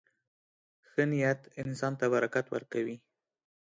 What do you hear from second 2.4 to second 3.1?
ورکوي.